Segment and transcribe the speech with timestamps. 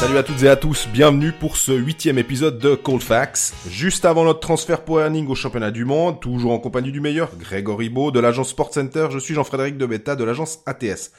[0.00, 3.54] Salut à toutes et à tous, bienvenue pour ce huitième épisode de Cold Facts.
[3.68, 7.30] Juste avant notre transfert pour Earning au championnat du monde, toujours en compagnie du meilleur,
[7.38, 11.12] Grégory Beau de l'agence Sport Center, je suis Jean-Frédéric Debetta de l'agence ATS.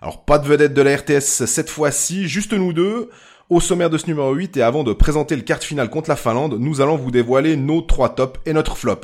[0.00, 3.10] Alors pas de vedette de la RTS cette fois-ci, juste nous deux.
[3.48, 6.14] Au sommaire de ce numéro 8 et avant de présenter le quart final contre la
[6.14, 9.00] Finlande, nous allons vous dévoiler nos trois tops et notre flop.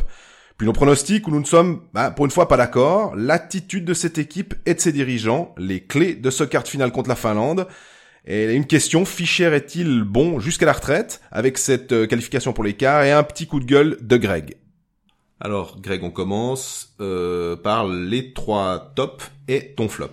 [0.57, 3.93] Puis nos pronostics où nous ne sommes, bah, pour une fois, pas d'accord, l'attitude de
[3.93, 7.67] cette équipe et de ses dirigeants, les clés de ce quart final contre la Finlande.
[8.27, 13.05] Et une question, Fischer est-il bon jusqu'à la retraite avec cette euh, qualification pour l'écart
[13.05, 14.57] et un petit coup de gueule de Greg?
[15.39, 20.11] Alors Greg, on commence euh, par les trois tops et ton flop.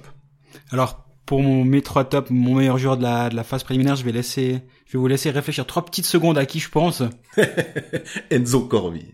[0.71, 3.95] Alors pour mon mes trois tops, mon meilleur joueur de la, de la phase préliminaire,
[3.95, 7.01] je vais laisser, je vais vous laisser réfléchir trois petites secondes à qui je pense.
[8.29, 9.13] Enzo Corvi.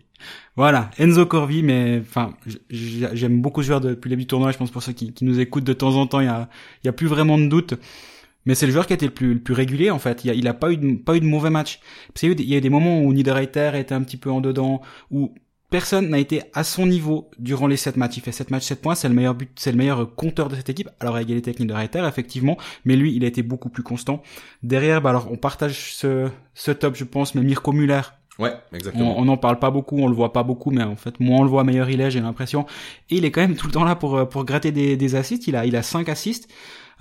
[0.56, 2.34] Voilà, Enzo Corvi, mais enfin,
[2.70, 4.52] j'aime beaucoup ce joueur depuis le début du tournoi.
[4.52, 6.50] Je pense pour ceux qui, nous écoutent de temps en temps, il y a,
[6.84, 7.76] il plus vraiment de doute.
[8.46, 10.24] Mais c'est le joueur qui a été le plus, régulier en fait.
[10.26, 11.80] Il a, il a pas eu de, pas eu de mauvais match.
[12.14, 14.02] Qu'il y a eu des- il y a eu des moments où Niederreiter était un
[14.02, 14.82] petit peu en dedans,
[15.12, 15.34] où
[15.70, 18.18] personne n'a été à son niveau durant les sept matchs.
[18.18, 20.56] Il fait 7 matchs, 7 points, c'est le meilleur but, c'est le meilleur compteur de
[20.56, 20.90] cette équipe.
[21.00, 24.24] Alors à égalité avec Niederreiter, effectivement, mais lui, il a été beaucoup plus constant.
[24.64, 28.02] Derrière, bah alors on partage ce, ce top, je pense, mais Mirko Muller,
[28.40, 29.20] Ouais, exactement.
[29.20, 31.44] on n'en parle pas beaucoup, on le voit pas beaucoup, mais en fait, moins on
[31.44, 32.66] le voit, meilleur il est, j'ai l'impression.
[33.10, 35.16] Et il est quand même tout le temps là pour euh, pour gratter des, des
[35.16, 35.48] assists.
[35.48, 36.50] Il a il a cinq assists.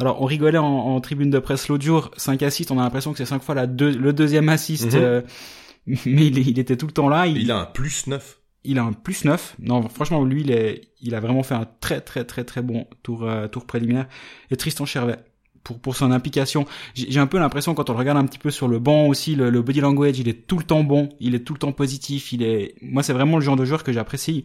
[0.01, 3.11] Alors on rigolait en, en tribune de presse l'autre jour, 5 assists, on a l'impression
[3.13, 4.93] que c'est cinq fois la deux, le deuxième assist.
[4.93, 5.01] Mhm.
[5.01, 5.23] euh,
[5.87, 7.27] mais il, il était tout le temps là.
[7.27, 8.41] Il, Il a un plus 9.
[8.65, 9.57] il a un plus 9.
[9.61, 12.87] Non, franchement, lui, il, est, il a vraiment fait un très très très très bon
[13.03, 14.07] tour euh, tour préliminaire.
[14.51, 15.17] Et Tristan Chervet
[15.65, 16.65] pour pour son implication.
[16.95, 19.35] J'ai un peu l'impression quand on le regarde un petit peu sur le banc aussi,
[19.35, 21.73] le, le body language, il est tout le temps bon, il est tout le temps
[21.73, 22.33] positif.
[22.33, 24.45] Il est, moi, c'est vraiment le genre de joueur que j'apprécie.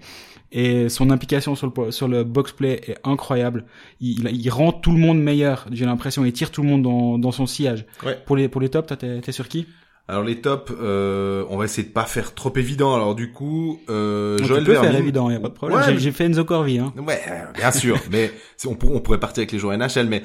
[0.52, 3.66] Et son implication sur le sur le box play est incroyable.
[4.02, 5.66] Il, il, il rend tout le monde meilleur.
[5.72, 7.86] J'ai l'impression, il tire tout le monde dans dans son sillage.
[8.06, 8.18] Ouais.
[8.26, 9.66] Pour les pour les tops, t'es t'es sur qui?
[10.06, 12.94] Alors les tops, euh, on va essayer de pas faire trop évident.
[12.94, 15.80] Alors du coup, euh, Tu Joël peux faire Vermin- évident, y a pas de problème.
[15.80, 16.94] Ouais, J'ai- fait Enzo Corvi, hein.
[16.98, 17.22] Ouais,
[17.56, 18.30] bien sûr, mais
[18.68, 20.22] on, pour- on pourrait partir avec les joueurs NHL, mais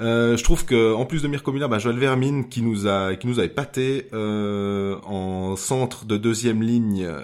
[0.00, 3.26] euh, je trouve que en plus de Mirko bah, Joël Vermin qui nous a qui
[3.26, 7.22] nous a épaté euh, en centre de deuxième ligne euh,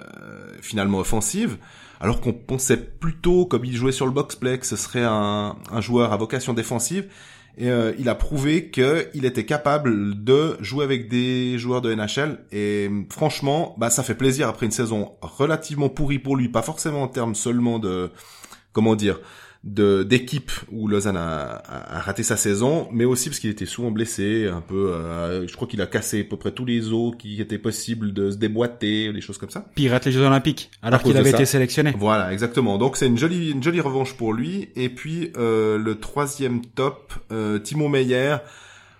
[0.61, 1.57] finalement offensive,
[1.99, 5.55] alors qu'on pensait plutôt comme il jouait sur le box play que ce serait un,
[5.71, 7.07] un joueur à vocation défensive.
[7.59, 12.37] Et euh, il a prouvé qu'il était capable de jouer avec des joueurs de NHL.
[12.51, 17.01] Et franchement, bah, ça fait plaisir après une saison relativement pourrie pour lui, pas forcément
[17.01, 18.11] en termes seulement de
[18.73, 19.19] comment dire
[19.67, 23.65] de d'équipe où Lausanne a, a- a raté sa saison, mais aussi parce qu'il était
[23.65, 24.91] souvent blessé, un peu.
[24.93, 28.13] euh, je crois qu'il a cassé à peu près tous les os qui étaient possibles
[28.13, 29.65] de se déboîter, des choses comme ça.
[29.75, 31.93] Puis il rate les Jeux Olympiques, alors qu'il avait été sélectionné.
[31.97, 32.77] Voilà, exactement.
[32.77, 34.69] Donc c'est une jolie, une jolie revanche pour lui.
[34.75, 38.37] Et puis euh, le troisième top, euh, Timo Meyer,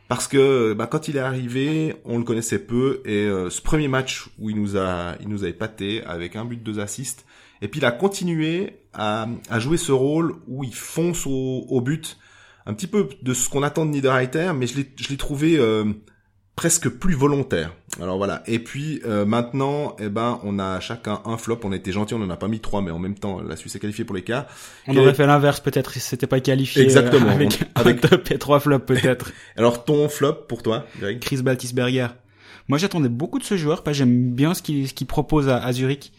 [0.09, 3.87] parce que bah, quand il est arrivé, on le connaissait peu et euh, ce premier
[3.87, 7.25] match où il nous a, il nous a épaté avec un but, deux assists.
[7.61, 11.81] Et puis il a continué à, à jouer ce rôle où il fonce au, au
[11.81, 12.17] but,
[12.65, 15.85] un petit peu de ce qu'on attend de Niederreiter, mais je l'ai, trouvé euh,
[16.55, 17.73] presque plus volontaire.
[18.01, 18.43] Alors voilà.
[18.45, 21.59] Et puis euh, maintenant, eh ben, on a chacun un flop.
[21.63, 23.75] On était gentil, on en a pas mis trois, mais en même temps, la Suisse
[23.75, 24.45] est qualifiée pour les quarts.
[24.87, 26.81] On aurait fait l'inverse peut-être si c'était pas qualifié.
[26.83, 27.27] Exactement.
[27.27, 29.31] euh, avec On- avec- top et trois flops peut-être.
[29.55, 31.19] Alors ton flop pour toi, Greg?
[31.19, 32.07] Chris Baltisberger.
[32.67, 35.49] Moi j'attendais beaucoup de ce joueur, parce que j'aime bien ce qu'il ce qu'il propose
[35.49, 36.11] à, à Zurich.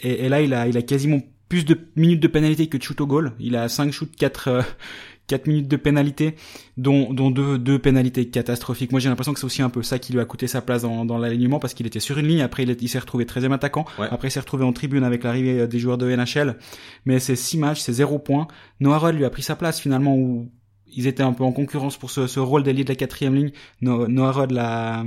[0.00, 2.82] Et, et là il a il a quasiment plus de minutes de pénalité que de
[2.82, 3.32] shoot au goal.
[3.40, 4.62] Il a 5 shoots, 4 euh,
[5.28, 6.36] 4 minutes de pénalité,
[6.78, 8.92] dont, dont deux, deux pénalités catastrophiques.
[8.92, 10.82] Moi, j'ai l'impression que c'est aussi un peu ça qui lui a coûté sa place
[10.82, 12.40] dans, dans l'alignement parce qu'il était sur une ligne.
[12.42, 13.84] Après, il, est- il s'est retrouvé 13e attaquant.
[13.98, 14.08] Ouais.
[14.10, 16.56] Après, il s'est retrouvé en tribune avec l'arrivée des joueurs de NHL.
[17.04, 18.46] Mais c'est 6 matchs, c'est 0 points.
[18.80, 20.50] Noah lui a pris sa place finalement où
[20.86, 23.50] ils étaient un peu en concurrence pour ce, ce rôle d'ailier de la quatrième ligne.
[23.82, 25.04] No- Noah Rudd l'a,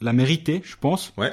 [0.00, 1.12] l'a mérité, je pense.
[1.16, 1.32] Ouais.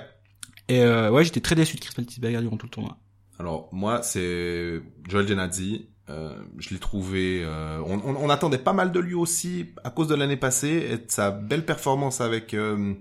[0.69, 2.97] Et euh, ouais, j'étais très déçu de Chris Baltisberger durant tout le tournoi.
[3.39, 5.89] Alors moi, c'est Joel Genadzi.
[6.09, 7.43] Euh, je l'ai trouvé.
[7.43, 10.87] euh, on, on, on attendait pas mal de lui aussi à cause de l'année passée
[10.91, 12.93] et de sa belle performance avec euh,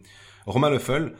[0.47, 1.15] Romain Leffel.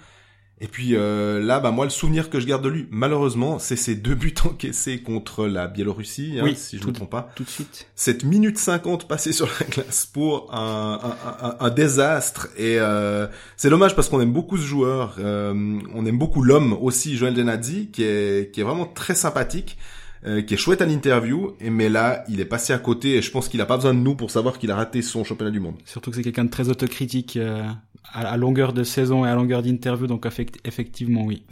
[0.61, 3.75] Et puis euh, là, bah moi, le souvenir que je garde de lui, malheureusement, c'est
[3.75, 7.31] ses deux buts encaissés contre la Biélorussie, hein, Oui, si je ne me trompe pas.
[7.35, 7.89] Tout de suite.
[7.97, 12.49] Cette minute 50 passée sur la glace pour un, un, un, un désastre.
[12.57, 13.27] Et euh,
[13.57, 15.17] c'est dommage parce qu'on aime beaucoup ce joueur.
[15.19, 15.53] Euh,
[15.95, 19.79] on aime beaucoup l'homme aussi, Joël Denadzi, qui est, qui est vraiment très sympathique.
[20.25, 23.31] Euh, qui est chouette à l'interview, mais là, il est passé à côté, et je
[23.31, 25.61] pense qu'il a pas besoin de nous pour savoir qu'il a raté son championnat du
[25.61, 25.77] monde.
[25.85, 27.65] Surtout que c'est quelqu'un de très autocritique euh,
[28.13, 31.45] à, longueur de saison et à longueur d'interview, donc effect- effectivement oui.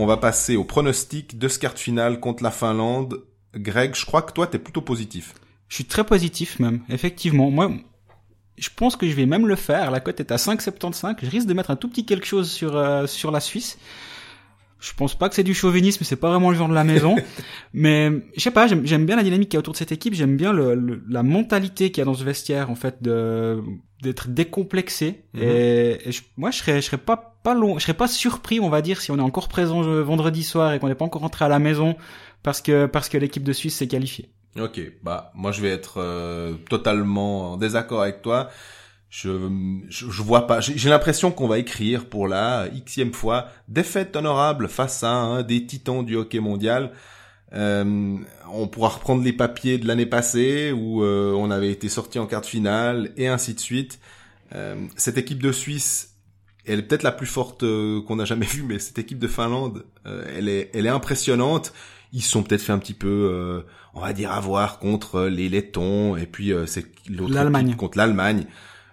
[0.00, 3.24] on va passer au pronostic de ce quart de finale contre la Finlande.
[3.54, 5.34] Greg, je crois que toi, t'es plutôt positif.
[5.68, 7.50] Je suis très positif même, effectivement.
[7.50, 7.72] Moi,
[8.58, 9.90] je pense que je vais même le faire.
[9.90, 11.16] La cote est à 5,75.
[11.22, 13.78] Je risque de mettre un tout petit quelque chose sur euh, sur la Suisse.
[14.80, 17.16] Je pense pas que c'est du chauvinisme, c'est pas vraiment le genre de la maison.
[17.74, 20.14] mais je sais pas, j'aime bien la dynamique qu'il y a autour de cette équipe.
[20.14, 23.60] J'aime bien le, la mentalité qu'il y a dans ce vestiaire en fait de
[24.02, 25.24] d'être décomplexé.
[25.34, 25.42] Mhm.
[25.42, 25.98] Et,
[26.36, 29.00] moi, je serais je serais pas pas long, je serais pas surpris, on va dire,
[29.00, 31.58] si on est encore présent vendredi soir et qu'on n'est pas encore rentré à la
[31.58, 31.96] maison
[32.44, 34.30] parce que parce que l'équipe de Suisse s'est qualifiée.
[34.60, 38.48] Ok, bah moi je vais être euh, totalement en désaccord avec toi.
[39.10, 39.30] Je,
[39.88, 40.60] je, vois pas.
[40.60, 45.64] J'ai l'impression qu'on va écrire pour la xème fois défaite honorable face à un des
[45.64, 46.92] titans du hockey mondial.
[47.54, 48.18] Euh,
[48.52, 52.26] on pourra reprendre les papiers de l'année passée où euh, on avait été sorti en
[52.26, 53.98] quart de finale et ainsi de suite.
[54.54, 56.16] Euh, cette équipe de Suisse,
[56.66, 59.28] elle est peut-être la plus forte euh, qu'on a jamais vue, mais cette équipe de
[59.28, 61.72] Finlande, elle est, elle est impressionnante.
[62.12, 63.64] Ils sont peut-être fait un petit peu,
[63.94, 68.46] on va dire, avoir contre les Lettons et puis c'est l'autre contre l'Allemagne.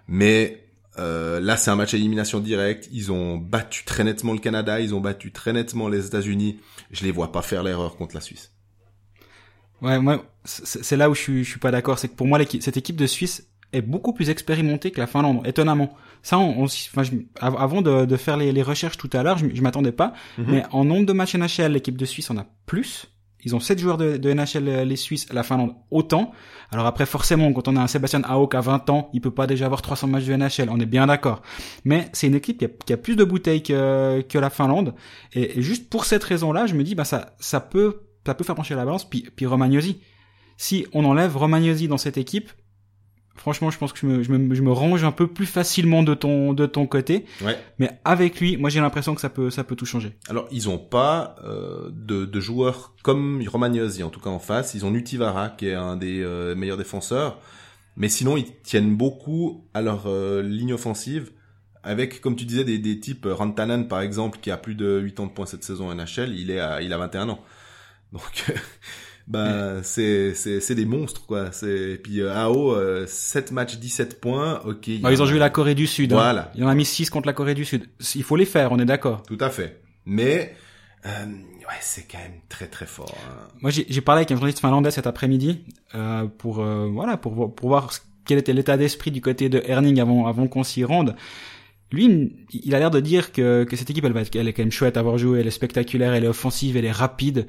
[0.08, 0.66] Mais
[0.98, 2.88] euh, là, c'est un match à élimination directe.
[2.92, 6.58] Ils ont battu très nettement le Canada, ils ont battu très nettement les États-Unis.
[6.90, 8.52] Je les vois pas faire l'erreur contre la Suisse.
[9.82, 11.98] Ouais, moi, c'est là où je suis, je suis pas d'accord.
[11.98, 15.46] C'est que pour moi, cette équipe de Suisse est beaucoup plus expérimentée que la Finlande,
[15.46, 15.94] étonnamment.
[16.22, 17.02] Ça, on, enfin,
[17.40, 20.12] avant de, de, faire les, les, recherches tout à l'heure, je, je m'attendais pas.
[20.38, 20.46] Mhm.
[20.48, 23.08] Mais en nombre de matchs NHL, l'équipe de Suisse en a plus.
[23.46, 26.32] Ils ont 7 joueurs de, de NHL, euh, les Suisses, la Finlande autant.
[26.72, 29.46] Alors après, forcément, quand on a un Sébastien Hauk à 20 ans, il peut pas
[29.46, 31.42] déjà avoir 300 matchs de NHL, on est bien d'accord.
[31.84, 34.94] Mais c'est une équipe qui a, qui a, plus de bouteilles que, que la Finlande.
[35.32, 38.56] Et, juste pour cette raison-là, je me dis, bah ça, ça peut, ça peut faire
[38.56, 39.08] pencher la balance.
[39.08, 40.00] Puis, puis Romagnosi.
[40.56, 42.50] Si on enlève Romagnosi dans cette équipe,
[43.36, 46.02] franchement, je pense que je me, je me, je me, range un peu plus facilement
[46.02, 47.24] de ton, de ton côté.
[47.42, 47.58] Ouais.
[47.78, 50.12] Mais avec lui, moi j'ai l'impression que ça peut, ça peut tout changer.
[50.28, 54.74] Alors, ils ont pas euh, de, de, joueurs comme Romagnosi, en tout cas en face.
[54.74, 57.40] Ils ont Nutivara, qui est un des euh, meilleurs défenseurs.
[57.96, 61.32] Mais sinon, ils tiennent beaucoup à leur euh, ligne offensive.
[61.82, 65.28] Avec, comme tu disais, des, des types Rantanen, par exemple, qui a plus de 80
[65.28, 67.40] points cette saison en NHL, il est à, il a 21 ans.
[68.12, 68.44] Donc,
[69.26, 71.50] bah c'est c'est c'est des monstres quoi.
[71.50, 75.50] C'est puis euh, AO euh, 7 matchs 17 points OK bah, ils ont joué la
[75.50, 76.16] Corée du Sud hein.
[76.16, 76.52] voilà.
[76.54, 77.88] Il en a mis 6 contre la Corée du Sud.
[78.14, 79.22] Il faut les faire on est d'accord.
[79.24, 79.80] Tout à fait.
[80.04, 80.54] Mais
[81.06, 83.48] euh, ouais c'est quand même très très fort hein.
[83.60, 85.64] moi j'ai parlé avec un journaliste finlandais cet après-midi
[85.94, 87.92] euh, pour euh, voilà pour pour voir
[88.24, 91.16] quel était l'état d'esprit du côté de Herning avant avant qu'on s'y rende.
[91.92, 94.72] Lui, il a l'air de dire que, que cette équipe, elle, elle est quand même
[94.72, 97.46] chouette à avoir joué, elle est spectaculaire, elle est offensive, elle est rapide.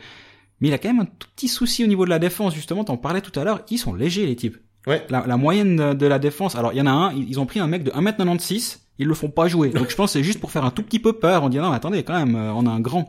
[0.59, 2.83] Mais il a quand même un tout petit souci au niveau de la défense, justement,
[2.83, 4.57] t'en parlais tout à l'heure, ils sont légers les types.
[4.87, 5.05] Ouais.
[5.09, 7.59] La, la moyenne de la défense, alors il y en a un, ils ont pris
[7.59, 9.69] un mec de 1m96, ils le font pas jouer.
[9.69, 11.57] Donc je pense que c'est juste pour faire un tout petit peu peur, on dit
[11.57, 13.07] non mais attendez quand même, euh, on a un grand.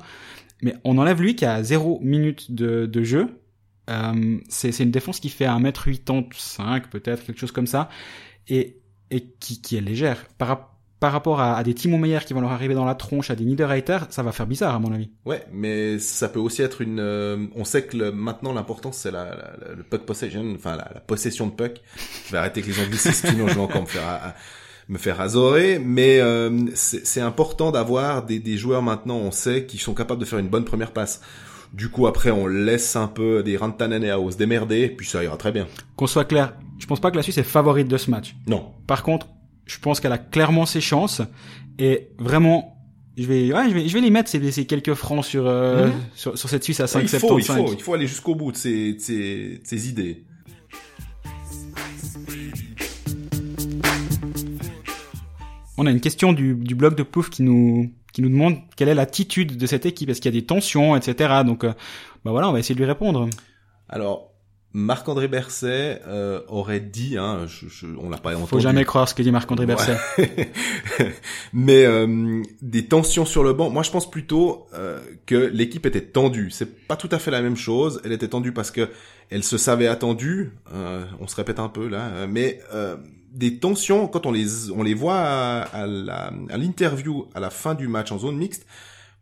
[0.61, 3.41] Mais on enlève lui qui a 0 minutes de, de jeu.
[3.89, 7.89] Euh, c'est une défense qui fait 1m85 peut-être, quelque chose comme ça,
[8.49, 8.81] et,
[9.11, 10.27] et qui, qui est légère.
[10.37, 13.37] Par, par rapport à, des Timo Meyer qui vont leur arriver dans la tronche, à
[13.37, 15.11] des Niederreiter, ça va faire bizarre à mon avis.
[15.25, 16.99] Ouais, mais ça peut aussi être une.
[17.01, 21.47] Euh, on sait que le, maintenant l'important c'est la, le puck possession, enfin la, possession
[21.47, 21.81] de puck.
[22.27, 24.35] Je vais arrêter avec les anglicismes, sinon je vais encore me faire
[24.89, 25.79] me faire azorer.
[25.79, 29.17] Mais euh, c'est important d'avoir des, des joueurs maintenant.
[29.17, 31.21] On sait qui sont capables de faire une bonne première passe.
[31.73, 35.37] Du coup, après, on laisse un peu des Rantanen et Aos démerder, puis ça ira
[35.37, 35.67] très bien.
[35.97, 38.35] Qu'on soit clair, je pense pas que la Suisse est favorite de ce match.
[38.47, 38.73] Non.
[38.87, 39.27] Par contre,
[39.69, 41.23] je pense qu'elle a clairement ses chances
[41.79, 42.75] et vraiment
[43.17, 45.89] je vais, ouais, je vais, je vais les mettre ces, ces quelques francs sur, euh,
[45.89, 45.93] mhm.
[46.15, 47.01] sur, sur cette Suisse à 5,75.
[47.03, 50.25] il, faut, il, faut, il faut aller jusqu'au bout de ces, ces, ces idées.
[55.77, 58.89] On a une question du, du blog de Plouf qui nous, qui nous demande quelle
[58.89, 60.11] est l'attitude de cette équipe.
[60.11, 61.43] Est-ce qu'il y a des tensions, etc.
[61.45, 61.73] Donc, euh,
[62.25, 63.29] bah voilà, on va essayer de lui répondre.
[63.89, 64.33] Alors,
[64.75, 68.49] Marc-André Berset euh, aurait dit, hein, je, je, on l'a pas entendu.
[68.49, 69.97] Faut jamais croire ce que dit Marc-André Berset.
[71.55, 73.71] Mais euh, des tensions sur le banc.
[73.71, 76.51] Moi, je pense plutôt euh, que l'équipe était tendue.
[76.51, 78.03] C'est pas tout à fait la même chose.
[78.05, 78.91] Elle était tendue parce que
[79.31, 80.53] elle se savait attendue.
[80.75, 82.61] Euh, on se répète un peu là, mais
[83.33, 85.87] des tensions quand on les on les voit à, à
[86.57, 88.67] l'interview à, à la fin du match en zone mixte.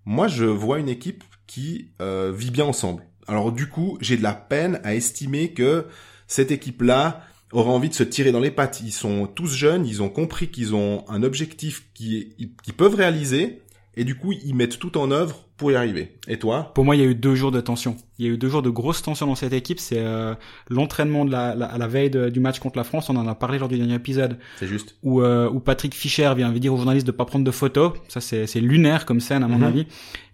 [0.04, 4.34] Moi, je vois une équipe qui vit bien ensemble alors du coup, j'ai de la
[4.34, 5.86] peine à estimer que
[6.26, 8.80] cette équipe-là aura envie de se tirer dans les pattes.
[8.80, 13.62] Ils sont tous jeunes, ils ont compris qu'ils ont un objectif qui qu'ils peuvent réaliser
[13.96, 16.18] et du coup ils mettent tout en œuvre pour y arriver.
[16.28, 17.96] Et toi Pour moi, il y a eu deux jours de tension.
[18.18, 19.80] Il y a eu deux jours de grosse tension dans cette équipe.
[19.80, 20.34] C'est euh,
[20.68, 23.08] l'entraînement de la, la- à la veille de- du match contre la France.
[23.08, 24.96] On en a parlé lors du dernier épisode C'est juste.
[25.02, 27.94] où, euh, où Patrick Fischer vient dire aux journalistes de pas prendre de photos.
[28.08, 29.64] Ça, c'est c'est lunaire comme scène à mon Mhm.
[29.64, 29.86] avis.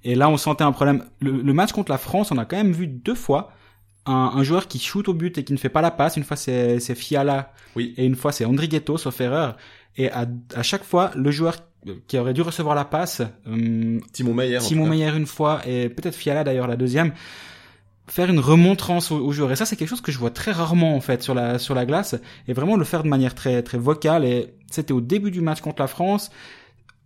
[0.02, 1.04] Et là, on sentait un problème.
[1.20, 3.52] Le, le match contre la France, on a quand même vu deux fois
[4.06, 6.16] un, un joueur qui shoot au but et qui ne fait pas la passe.
[6.16, 7.94] Une fois, c'est c'est Fiala Oui.
[7.96, 9.56] et une fois, c'est Andrighetto, sauf erreur.
[9.96, 10.26] Et à,
[10.56, 11.54] à chaque fois, le joueur
[12.06, 14.60] qui aurait dû recevoir la passe, hum, Simon Meyer.
[14.84, 14.90] cas.
[14.90, 17.12] Meyer une fois et peut-être Fiala d'ailleurs la deuxième
[18.06, 19.52] faire une remontrance au, au joueur.
[19.52, 21.74] Et ça c'est quelque chose que je vois très rarement en fait sur la sur
[21.74, 22.14] la glace
[22.48, 24.24] et vraiment le faire de manière très très vocale.
[24.24, 26.30] Et c'était au début du match contre la France.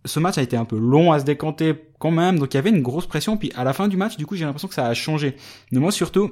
[0.05, 2.39] Ce match a été un peu long à se décanter quand même.
[2.39, 3.37] Donc il y avait une grosse pression.
[3.37, 5.35] Puis à la fin du match du coup j'ai l'impression que ça a changé.
[5.71, 6.31] Mais moi surtout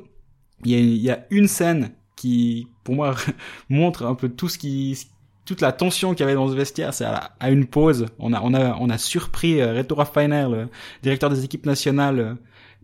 [0.63, 3.15] il y a, il y a une scène qui pour moi
[3.69, 4.97] montre un peu tout ce qui
[5.45, 8.07] toute la tension qu'il y avait dans ce vestiaire, c'est à, à une pause.
[8.19, 10.67] On a, on a, on a surpris euh, Reto Raffiner, le
[11.03, 12.33] directeur des équipes nationales, euh,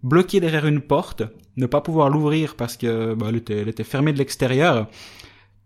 [0.04, 1.24] bloqué derrière une porte,
[1.58, 4.88] ne pas pouvoir l'ouvrir parce que bah, elle, était, elle était fermée de l'extérieur.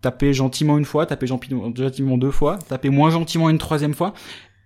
[0.01, 4.13] Taper gentiment une fois, taper gentiment, gentiment deux fois, taper moins gentiment une troisième fois,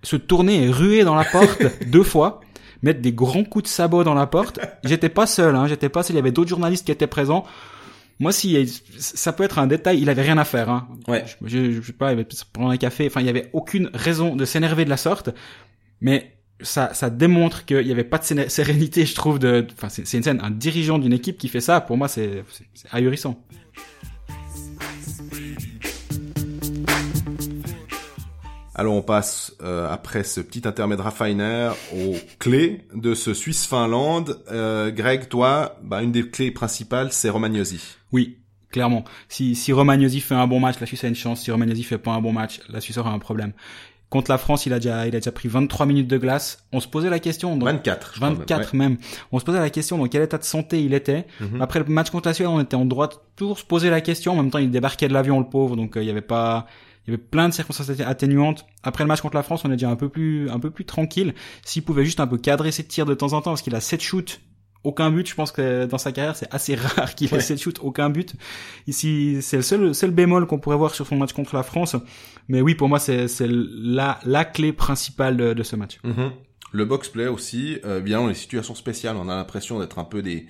[0.03, 2.41] se tourner et ruer dans la porte deux fois,
[2.83, 4.59] mettre des grands coups de sabot dans la porte.
[4.83, 6.15] J'étais pas seul, hein, j'étais pas seul.
[6.15, 7.45] Il y avait d'autres journalistes qui étaient présents.
[8.19, 10.69] Moi, si ça peut être un détail, il avait rien à faire.
[10.69, 10.89] Hein.
[11.07, 11.23] Ouais.
[11.45, 13.07] Je, je, je sais pas, il va peut-être prendre un café.
[13.07, 15.29] Enfin, il y avait aucune raison de s'énerver de la sorte.
[16.01, 19.39] Mais ça, ça démontre qu'il y avait pas de sérénité, je trouve.
[19.39, 21.79] De, enfin, c'est une scène, un dirigeant d'une équipe qui fait ça.
[21.79, 22.43] Pour moi, c'est
[22.91, 23.41] ahurissant.
[28.79, 34.41] Alors on passe euh, après ce petit intermède Raffiner aux clés de ce Suisse-Finlande.
[34.53, 37.81] Euh, Greg, toi, bah, une des clés principales, c'est Romagnosi.
[38.13, 38.37] Oui,
[38.71, 39.03] clairement.
[39.27, 41.41] Si, si Romagnosi fait un bon match, la Suisse a une chance.
[41.41, 43.51] Si Romagnosi fait pas un bon match, la Suisse aura un problème.
[44.09, 46.65] Contre la France, il a déjà, il a déjà pris 23 minutes de glace.
[46.71, 47.57] On se posait la question.
[47.57, 48.11] donc- 24.
[48.13, 48.97] je crois même, 24 même.
[49.33, 51.27] On se posait la question dans quel état de santé il était.
[51.41, 51.61] Mhm.
[51.61, 53.99] Après le match contre la Suède, on était en droit de toujours se poser la
[53.99, 54.31] question.
[54.31, 56.65] En même temps, il débarquait de l'avion, le pauvre, donc euh, il y avait pas,
[57.09, 58.65] il y avait plein de circonstances atténuantes.
[58.83, 60.85] Après le match contre la France, on est déjà un peu plus, un peu plus
[60.85, 61.33] tranquille.
[61.65, 63.81] S'il pouvait juste un peu cadrer ses tirs de temps en temps, parce qu'il a
[63.81, 64.41] 7 shoots,
[64.83, 65.27] aucun but.
[65.27, 67.41] Je pense que dans sa carrière, c'est assez rare qu'il ait Ouais.
[67.41, 68.35] 7 shoots, aucun but.
[68.85, 71.95] Ici, c'est le seul, seul bémol qu'on pourrait voir sur son match contre la France.
[72.47, 75.99] Mais oui, pour moi, c'est, c'est la, la clé principale de, de ce match.
[76.03, 76.31] Mhm.
[76.71, 80.45] Le box-play aussi, euh, bien les situations spéciales, on a l'impression d'être un peu des,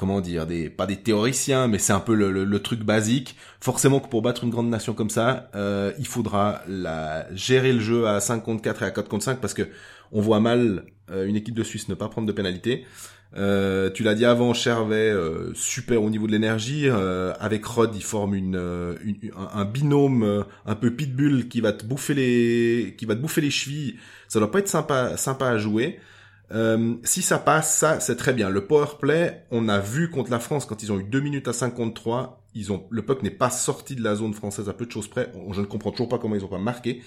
[0.00, 3.36] comment dire, des, pas des théoriciens, mais c'est un peu le, truc basique.
[3.60, 7.80] Forcément que pour battre une grande nation comme ça, euh, il faudra la, gérer le
[7.80, 9.68] jeu à 5 contre 4 et à 4 contre 5 parce que
[10.10, 12.86] on voit mal euh, une équipe de Suisse ne pas prendre de pénalité.
[13.36, 15.14] Euh, tu l'as dit avant, Chervet,
[15.52, 16.88] super au niveau de l'énergie.
[17.38, 22.94] Avec Rod, il forme une, un, binôme un peu pitbull qui va te bouffer les,
[22.96, 23.96] qui va te bouffer les chevilles.
[24.28, 26.00] Ça doit pas être sympa, sympa à jouer.
[26.52, 28.48] Euh, si ça passe, ça c'est très bien.
[28.50, 31.48] Le power play, on a vu contre la France quand ils ont eu 2 minutes
[31.48, 34.86] à 53, ils ont le puck n'est pas sorti de la zone française à peu
[34.86, 35.30] de choses près.
[35.52, 37.02] Je ne comprends toujours pas comment ils ont pas marqué.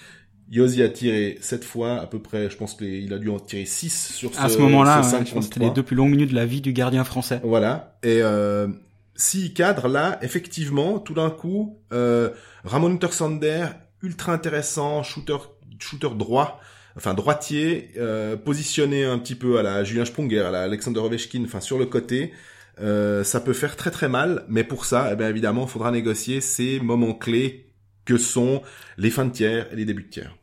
[0.50, 3.64] Yosi a tiré 7 fois à peu près, je pense qu'il a dû en tirer
[3.64, 5.66] 6 sur ce à ce moment-là, ce ouais, 5 je pense que contre c'était les
[5.66, 5.74] 3.
[5.74, 7.40] deux plus longues minutes de la vie du gardien français.
[7.42, 7.98] Voilà.
[8.02, 8.68] Et euh,
[9.16, 12.30] s'il cadre là, effectivement, tout d'un coup, euh,
[12.64, 13.66] Ramon Untersander,
[14.02, 15.38] ultra intéressant, shooter,
[15.78, 16.60] shooter droit,
[16.96, 21.42] enfin droitier, euh, positionné un petit peu à la Julien Sprunger, à la Alexander Ovechkin,
[21.44, 22.32] enfin sur le côté.
[22.80, 25.90] Euh, ça peut faire très très mal, mais pour ça, eh bien évidemment, il faudra
[25.90, 27.66] négocier ces moments clés
[28.04, 28.62] que sont
[28.98, 30.36] les fins de tiers et les débuts de tiers.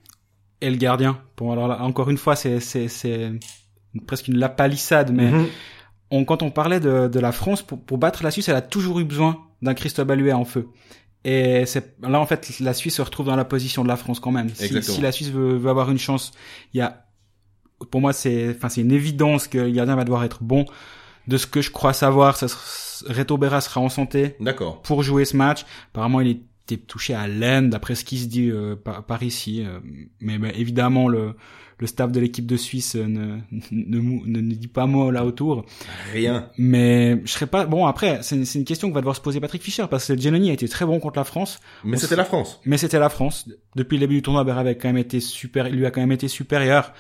[0.62, 1.22] Et le gardien.
[1.38, 3.31] Bon, alors là, encore une fois, c'est, c'est, c'est
[4.08, 5.48] presque une lapalissade, mais Mhm.
[6.12, 8.62] on, quand on parlait de, de la France, pour, pour battre la Suisse, elle a
[8.62, 10.67] toujours eu besoin d'un Cristobal Huet en feu.
[11.24, 14.20] Et c'est, là, en fait, la Suisse se retrouve dans la position de la France
[14.20, 14.50] quand même.
[14.54, 16.32] Si, si la Suisse veut, veut avoir une chance,
[16.74, 17.06] il y a,
[17.92, 20.66] pour moi, c'est, enfin, c'est une évidence que le gardien va devoir être bon.
[21.28, 24.82] De ce que je crois savoir, ça, sera- Reto Berra sera en santé D'accord.
[24.82, 25.66] pour jouer ce match.
[25.92, 29.63] Apparemment, il était touché à l'aine, d'après ce qui se dit euh, par, par ici.
[29.65, 29.80] euh,
[30.20, 31.36] mais, évidemment, le,
[31.80, 33.39] le staff de l'équipe de Suisse euh, ne,
[33.72, 35.65] ne, ne, ne dit pas mot là autour.
[36.13, 36.50] Rien.
[36.58, 37.65] Mais je serais pas...
[37.65, 40.08] Bon, après, c'est une, c'est une question que va devoir se poser Patrick Fischer, parce
[40.08, 42.60] que Giannoni a été très bon contre la France, Mais c'était la France.
[42.65, 43.50] mais c'était la France.
[43.75, 46.12] Depuis le début du tournoi, Berra avait quand même été super, lui a quand même
[46.12, 46.94] été supérieur.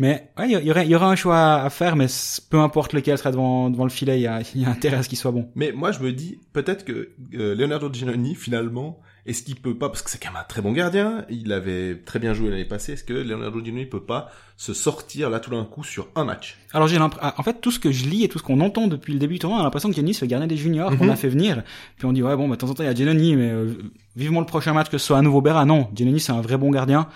[0.00, 2.06] Mais ouais, il y aurait, il y aurait un choix à faire, mais
[2.50, 4.96] peu importe lequel sera devant, devant le filet, il y a, il y a intérêt
[4.96, 5.48] à ce qu'il soit bon.
[5.54, 9.88] Mais moi, je me dis, peut-être que euh, Leonardo Giannoni, finalement, est-ce qu'il peut pas,
[9.90, 12.64] parce que c'est quand même un très bon gardien, il avait très bien joué l'année
[12.64, 16.24] passée, est-ce que Leonardo Giannoni peut pas se sortir là tout d'un coup sur un
[16.24, 16.56] match?
[16.72, 18.86] Alors j'ai l'impression, en fait, tout ce que je lis et tout ce qu'on entend
[18.86, 21.04] depuis le début du tournoi, on a l'impression que Giannis fait gardien des juniors, qu'on
[21.04, 21.10] Mhm.
[21.10, 21.62] a fait venir.
[21.98, 23.50] Puis on dit, ouais, bon, bah, de temps en temps, il y a Giannoni, mais
[23.50, 23.74] euh,
[24.16, 25.66] vivement le prochain match que ce soit à nouveau Berra.
[25.66, 27.06] Non, Giannoni, c'est un vrai bon gardien.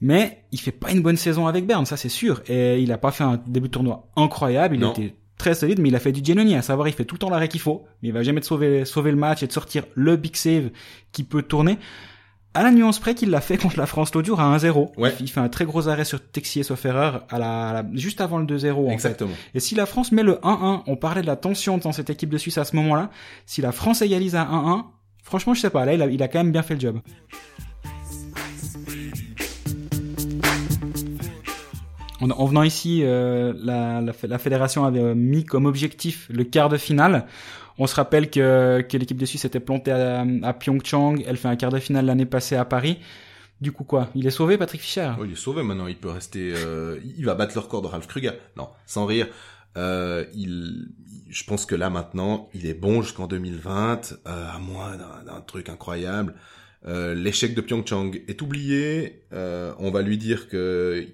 [0.00, 2.42] Mais il fait pas une bonne saison avec Berne, ça c'est sûr.
[2.48, 4.76] Et il a pas fait un début de tournoi incroyable.
[4.76, 4.92] Il Non.
[4.92, 7.18] était très solide, mais il a fait du Giannoni, à savoir il fait tout le
[7.18, 9.52] temps l'arrêt qu'il faut, mais il va jamais te sauver, sauver le match et de
[9.52, 10.70] sortir le big save
[11.12, 11.78] qui peut tourner.
[12.52, 14.90] À la nuance près qu'il l'a fait contre la France l'autre jour à 1-0.
[14.98, 15.14] Ouais.
[15.20, 18.20] Il fait un très gros arrêt sur Texier sauf erreur à la, à la- juste
[18.20, 18.92] avant le 2-0 en fait.
[18.94, 19.30] Exactement.
[19.54, 22.28] Et si la France met le 1-1, on parlait de la tension dans cette équipe
[22.30, 23.10] de Suisse à ce moment-là,
[23.46, 24.84] si la France égalise à 1-1,
[25.22, 26.98] franchement je sais pas, là il a, il a quand même bien fait le job.
[32.20, 36.44] En, en venant ici, euh, la, la, la fédération avait euh, mis comme objectif le
[36.44, 37.26] quart de finale.
[37.78, 41.22] On se rappelle que, que l'équipe de Suisse était plantée à, à Pyeongchang.
[41.26, 42.98] Elle fait un quart de finale l'année passée à Paris.
[43.60, 44.08] Du coup quoi?
[44.14, 45.12] Il est sauvé, Patrick Fischer?
[45.18, 46.52] Oh, il est sauvé maintenant, il peut rester...
[46.56, 48.32] euh, il va battre le record de Ralph Kruger.
[48.56, 49.26] Non, sans rire.
[49.76, 50.88] Euh, il,
[51.28, 55.68] je pense que là maintenant, il est bon jusqu'en 2020, euh, à moins d'un truc
[55.68, 56.34] incroyable.
[56.86, 59.22] Euh, L'échec de Pyeongchang est oublié.
[59.32, 61.06] Euh, on va lui dire que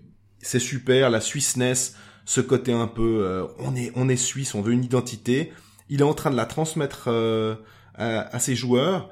[0.47, 4.62] c'est super, la Suisseness, ce côté un peu, euh, on est, on est suisse, on
[4.62, 5.53] veut une identité.
[5.88, 7.55] Il est en train de la transmettre euh,
[7.95, 9.11] à, à ses joueurs.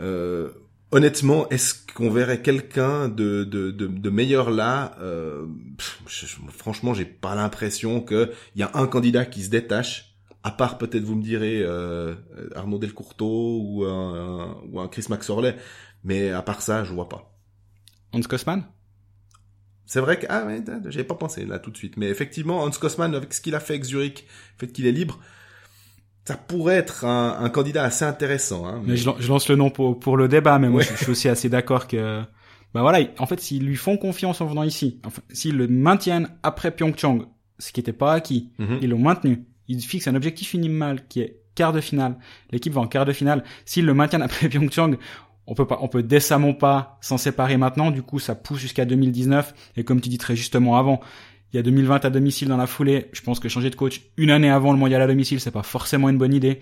[0.00, 0.50] Euh,
[0.90, 4.96] honnêtement, est-ce qu'on verrait quelqu'un de, de, de, de meilleur là?
[5.00, 9.50] Euh, pff, je- Franchement, j'ai pas l'impression que il y a un candidat qui se
[9.50, 10.14] détache.
[10.42, 12.14] À part peut-être vous me direz euh,
[12.54, 15.56] Arnaud Delcourteau ou un, ou un Chris Max Orley,
[16.04, 17.36] mais à part ça, je vois pas.
[18.12, 18.64] Hans Kosman?
[19.86, 22.70] C'est vrai que ah ouais, j'avais pas pensé là tout de suite, mais effectivement Hans
[22.70, 24.26] Kosman avec ce qu'il a fait avec Zurich,
[24.60, 25.18] le fait qu'il est libre,
[26.24, 28.66] ça pourrait être un, un candidat assez intéressant.
[28.66, 30.84] Hein, Mais je, lan- je lance le nom pour, pour le débat, mais moi Ouais.
[30.84, 32.20] je, je suis aussi assez d'accord que,
[32.74, 35.68] bah voilà, il- en fait, s'ils lui font confiance en venant ici, enfin, s'ils le
[35.68, 37.20] maintiennent après Pyeongchang,
[37.60, 38.78] ce qui n'était pas acquis, Mhm.
[38.82, 42.18] ils l'ont maintenu, ils fixent un objectif minimal qui est quart de finale,
[42.50, 44.96] l'équipe va en quart de finale, s'ils le maintiennent après Pyeongchang,
[45.46, 48.84] on peut pas, on peut décemment pas s'en séparer maintenant, du coup ça pousse jusqu'à
[48.84, 51.00] 2019, et comme tu dis très justement avant,
[51.52, 54.02] il y a 2020 à domicile dans la foulée, je pense que changer de coach
[54.16, 56.60] une année avant le mondial à domicile, c'est pas forcément une bonne idée.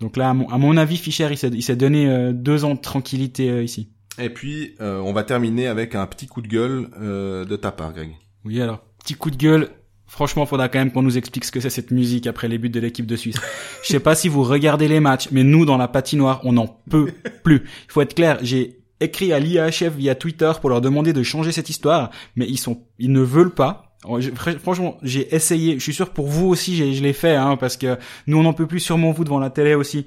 [0.00, 2.64] Donc là, à mon, à mon avis, Fischer, il s'est, il s'est donné euh, deux
[2.64, 3.90] ans de tranquillité euh, ici.
[4.18, 7.72] Et puis euh, on va terminer avec un petit coup de gueule euh, de ta
[7.72, 8.10] part, Greg.
[8.44, 9.70] Oui, alors, petit coup de gueule.
[10.12, 12.68] Franchement, faudra quand même qu'on nous explique ce que c'est cette musique après les buts
[12.68, 13.36] de l'équipe de Suisse.
[13.84, 16.66] Je sais pas si vous regardez les matchs, mais nous, dans la patinoire, on n'en
[16.66, 17.12] peut
[17.44, 17.62] plus.
[17.86, 21.52] Il faut être clair, j'ai écrit à l'IAHF via Twitter pour leur demander de changer
[21.52, 23.94] cette histoire, mais ils sont, ils ne veulent pas.
[24.04, 25.74] Fr- Franchement, j'ai essayé.
[25.78, 27.96] Je suis sûr pour vous aussi, je l'ai fait, hein, parce que
[28.26, 30.06] nous, on n'en peut plus sûrement vous devant la télé aussi.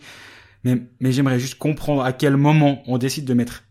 [0.66, 3.64] Mais, mais j'aimerais juste comprendre à quel moment on décide de mettre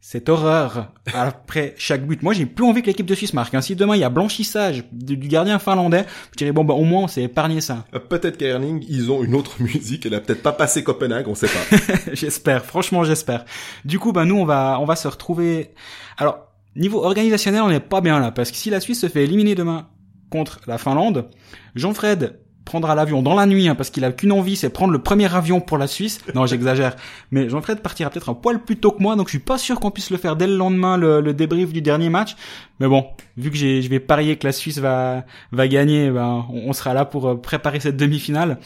[0.00, 2.22] cette horreur après chaque but.
[2.22, 3.54] Moi, j'ai plus envie que l'équipe de Suisse marque.
[3.54, 3.60] hein.
[3.60, 7.02] Si demain il y a blanchissage du gardien finlandais, je dirais bon bah au moins
[7.02, 7.84] on s'est épargné ça.
[7.94, 11.28] Euh, peut-être qu'à Erling, ils ont une autre musique, elle a peut-être pas passé Copenhague,
[11.28, 11.76] on sait pas.
[12.14, 13.44] j'espère, franchement j'espère.
[13.84, 15.74] Du coup, bah nous on va on va se retrouver.
[16.16, 19.24] Alors niveau organisationnel, on n'est pas bien là parce que si la Suisse se fait
[19.24, 19.88] éliminer demain
[20.30, 21.28] contre la Finlande,
[21.74, 25.00] Jean-Fred prendra l'avion dans la nuit hein, parce qu'il a qu'une envie, c'est prendre le
[25.00, 26.20] premier avion pour la Suisse.
[26.36, 26.94] Non, j'exagère.
[27.32, 29.80] Mais Jean-Fred partira peut-être un poil plus tôt que moi, donc je suis pas sûr
[29.80, 32.36] qu'on puisse le faire dès le lendemain le, le débrief du dernier match.
[32.78, 36.68] Mais bon, vu que je vais parier que la Suisse va va gagner, ben on,
[36.68, 38.58] on sera là pour euh, préparer cette demi-finale.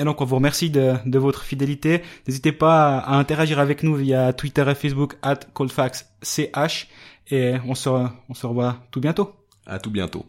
[0.00, 2.02] Et donc on vous remercie de, de votre fidélité.
[2.26, 6.88] N'hésitez pas à, à interagir avec nous via Twitter et Facebook at coldfaxch
[7.30, 9.32] et on se on se revoit tout bientôt.
[9.66, 10.26] à tout bientôt.